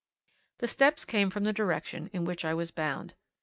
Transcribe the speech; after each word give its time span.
The 0.57 0.67
steps 0.67 1.05
came 1.05 1.29
from 1.29 1.43
the 1.43 1.53
direction 1.53 2.09
in 2.11 2.25
which 2.25 2.43
I 2.43 2.55
was 2.55 2.71
bound. 2.71 3.13